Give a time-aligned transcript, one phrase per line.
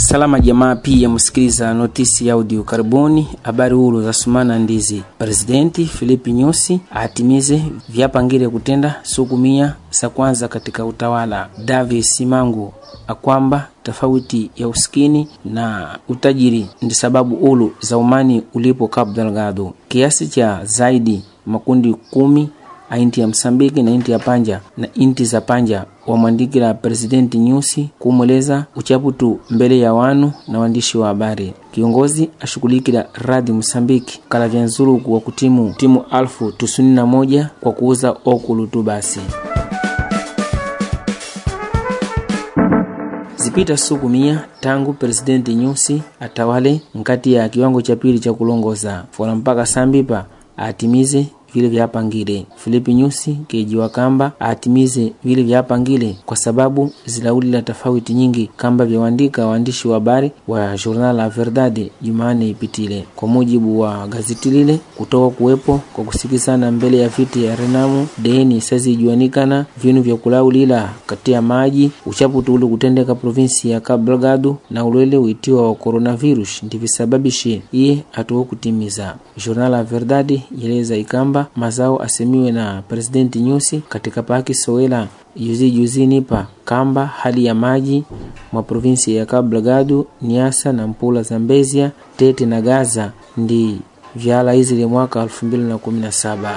[0.00, 2.62] Salama jamaa, pia msikiliza notisi ya audio.
[2.62, 5.02] Karibuni habari huru za sumana ndizi.
[5.18, 11.48] Presidenti Filipi Nyusi atimize vyapangire kutenda suku mia za kwanza katika utawala.
[11.64, 12.72] Davi Simangu
[13.06, 19.72] akwamba tofauti ya usikini na utajiri ndi sababu ulu za umani ulipo Cabo Delgado.
[19.88, 22.48] Kiasi cha zaidi makundi kumi
[22.90, 27.88] a inti ya Msambiki na inti ya Panja na inti za Panja wamwandikila Presidenti Nyusi
[27.98, 31.52] kumweleza uchaputu mbele ya wanu na waandishi wa habari.
[31.72, 38.16] Kiongozi ashughulikila radi Msambiki kala vyanzuluku wa kutimu timu alfu tusuni na moja kwa kuuza
[38.24, 39.20] okulu tu basi.
[43.36, 49.34] Zipita suku mia tangu Presidenti Nyusi atawale nkati ya kiwango cha pili cha kulongoza fora
[49.34, 50.24] mpaka sambipa
[50.56, 52.46] atimize vile vyapangile.
[52.56, 59.88] Filipi Nyusi kejiwa kamba atimize vile vyapangile kwa sababu zilaulila tofauti nyingi kamba vyawandika waandishi
[59.88, 63.04] wa habari wa Journal la Verdade Jumane ipitile.
[63.16, 68.60] Kwa mujibu wa gazeti lile, kutoka kuwepo kwa kusikizana mbele ya viti ya Renamu deni
[68.60, 74.56] sasa ijuanikana vinu vya kulaulila kati ya maji uchaputu ule kutendeka provinsi ya Cabo Delgado
[74.70, 79.14] na ulwele uitiwa wa coronavirus ndivisababishe iye atuwe kutimiza.
[79.46, 86.06] Journal la Verdade yeleza ikamba mazao asemiwe na Presidenti Nyusi katika paki Sowela juzi juzi
[86.06, 88.04] nipa kamba hali ya maji
[88.52, 93.80] mwa provinsi ya Kablagadu, Niasa na Mpula Zambezia, Tete na Gaza ndi
[94.16, 96.56] vyala izile mwaka 2017.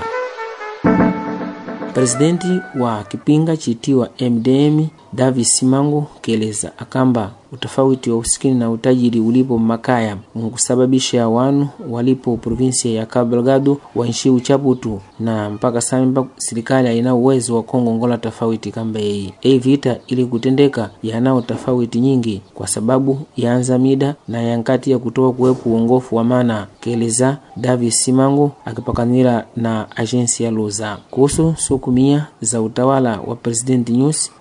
[1.94, 9.58] Presidenti wa kipinga chitiwa MDM Davis Simangu keleza akamba utofauti wa usikini na utajiri ulipo
[9.58, 17.56] makaya nkusababisha wanu walipo provinsia ya Cabo wanshi uchaputu na mpaka samba serikali haina uwezo
[17.56, 19.34] wa kongongola tofauti kamba hii.
[19.40, 25.34] Hii vita ili kutendeka yanao tofauti nyingi kwa sababu yaanza mida na yankati ya kutoa
[25.34, 32.62] kuwepo uongofu wa mana keleza davi simango akipakanira na agensi ya Luza kuhusu sukumia za
[32.62, 34.32] utawala wa President News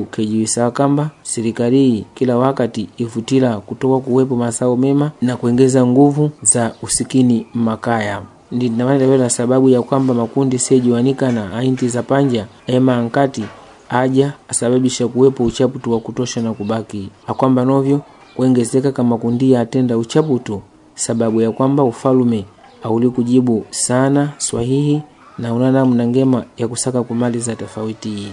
[0.00, 6.72] Simangu kejiwisa kamba serikali kila wakati ifutila kutoka kuwepo masao mema na kuengeza nguvu za
[6.82, 8.22] usikini makaya.
[8.52, 13.44] Ndinawelewela sababu ya kwamba makundi sejiwanika na ainti za panja ema ankati
[13.88, 17.08] aja asababisha kuwepo uchaputu wa kutosha na kubaki.
[17.26, 18.00] Akwamba novyo
[18.36, 20.62] kuengezeka kama kundi atenda uchaputu
[20.94, 22.44] sababu ya kwamba ufalume
[22.82, 25.02] auli kujibu sana swahihi
[25.38, 28.32] na unana mnangema ya kusaka kumali za tofauti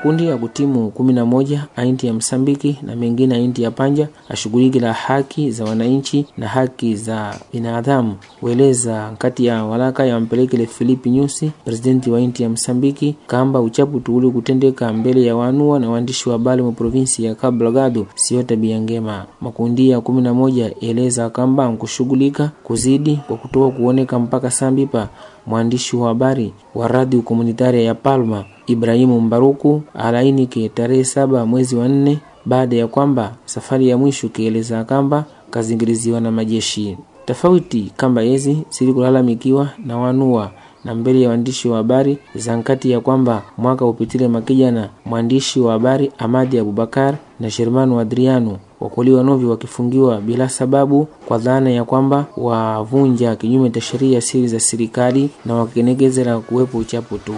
[0.00, 4.80] makundi ya kutimu kumi na moja ainti ya Msambiki na mengine ainti ya Panja ashughuliki
[4.80, 11.10] la haki za wananchi na haki za binadamu weleza kati ya walaka ya mpelekele Filipi
[11.10, 16.28] Nyusi presidenti wa inti ya Msambiki kamba uchapu tuuli kutendeka mbele ya wanua na waandishi
[16.28, 19.26] wa habari mu provinsi ya Cabo sio tabia ngema.
[19.40, 25.08] Makundi ya kumi na moja eleza kamba nkushughulika kuzidi kwa kutoa kuoneka mpaka sambipa
[25.46, 31.88] mwandishi wa habari wa radio komunitaria ya Palma Ibrahimu Mbaruku alainike tarehe saba mwezi wa
[31.88, 38.62] nne baada ya kwamba safari ya mwisho kieleza kamba kazingiriziwa na majeshi tofauti kamba hizi
[38.70, 40.50] zilikulalamikiwa na wanua
[40.84, 45.72] na mbele ya waandishi wa habari za nkati ya kwamba mwaka upitile makijana mwandishi wa
[45.72, 52.26] habari Amadi Abubakar na Shermanu Adriano wakuliwa novi wakifungiwa bila sababu kwa dhana ya kwamba
[52.36, 57.34] wavunja kinyume cha sheria siri za serikali na wakinekezera kuwepo uchapo tu.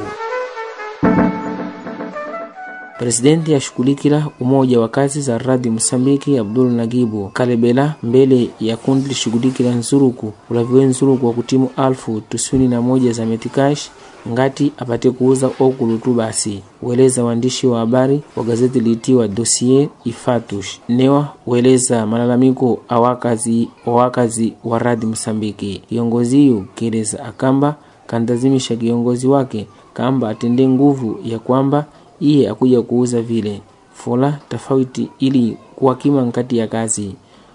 [3.03, 9.71] Presidenti ashughulikila umoja wa kazi za radi Msambiki Abdul Nagibu Kalebela mbele ya kundi lishughulikila
[9.75, 13.91] nzuruku ulaviwe nzuruku wa kutimu alfu tusini na moja za metikash
[14.29, 16.63] ngati apate kuuza okulu tu basi.
[16.83, 20.79] Weleza waandishi wa habari wa gazeti liitiwa Dossier Ifatush.
[20.89, 25.83] Newa weleza malalamiko awakazi wawakazi wa radi Msambiki.
[25.89, 27.75] Kiongoziyu kieleza akamba
[28.07, 31.85] kandazimisha kiongozi wake kamba atende nguvu ya kwamba
[32.23, 33.61] iye akuja kuuza vile
[33.95, 37.15] fola tofauti ili kuwakima nkati ya kazi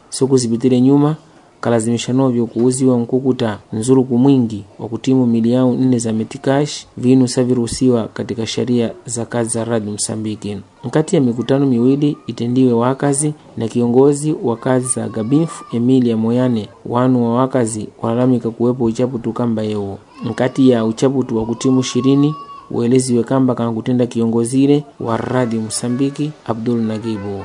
[0.09, 1.15] sokuzipitile nyuma
[1.61, 8.45] kalazimisha novyo kuuziwa nkukuta nzuruku mwingi wa kutimu miliau nne za metikash vinu saviruhusiwa katika
[8.47, 10.57] sheria za kazi za radi Msambiki.
[10.83, 17.23] Nkati ya mikutano miwili itendiwe wakazi na kiongozi wa kazi za Gabinf Emilia Moyane, wanu
[17.25, 19.97] wa wakazi walalamika kuwepo uchaputu kamba yewo
[20.29, 22.35] nkati ya uchaputu wa kutimu shirini
[22.71, 27.43] ueleziwe kamba kana kutenda kiongozile wa radi Msambiki Abdul Nagibu.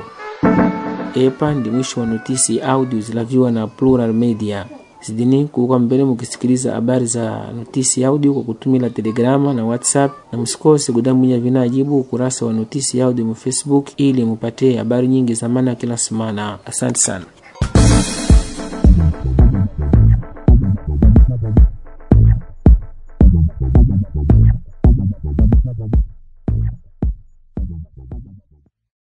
[1.15, 4.65] Epa ndi mwisho wa notisi audio zilaviwa na Plural Media.
[5.05, 10.91] zidini kuuka mbele mukisikiliza habari za notisi audio kwa kutumila telegrama na whatsapp na msikose
[10.91, 15.97] kudambwinya vinajibu ukurasa wa notisi audio mu facebook ili mupate habari nyingi za maana kila
[15.97, 17.25] semana asante sana